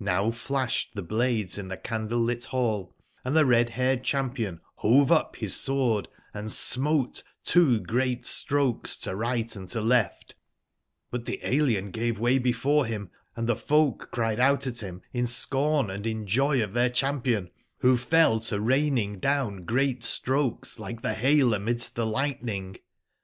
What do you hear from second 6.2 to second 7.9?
and smote two